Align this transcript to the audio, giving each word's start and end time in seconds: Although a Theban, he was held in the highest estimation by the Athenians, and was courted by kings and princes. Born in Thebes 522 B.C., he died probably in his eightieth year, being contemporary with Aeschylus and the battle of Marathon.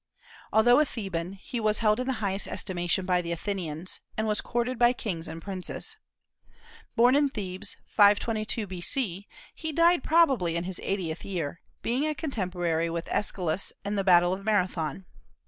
Although 0.51 0.79
a 0.79 0.85
Theban, 0.85 1.33
he 1.33 1.59
was 1.59 1.77
held 1.77 1.99
in 1.99 2.07
the 2.07 2.13
highest 2.25 2.47
estimation 2.47 3.05
by 3.05 3.21
the 3.21 3.31
Athenians, 3.31 4.01
and 4.17 4.25
was 4.25 4.41
courted 4.41 4.79
by 4.79 4.93
kings 4.93 5.27
and 5.27 5.39
princes. 5.39 5.95
Born 6.95 7.15
in 7.15 7.29
Thebes 7.29 7.77
522 7.85 8.65
B.C., 8.65 9.27
he 9.53 9.71
died 9.71 10.03
probably 10.03 10.55
in 10.55 10.63
his 10.63 10.79
eightieth 10.81 11.23
year, 11.23 11.61
being 11.83 12.11
contemporary 12.15 12.89
with 12.89 13.07
Aeschylus 13.09 13.73
and 13.85 13.95
the 13.95 14.03
battle 14.03 14.33
of 14.33 14.43
Marathon. 14.43 15.05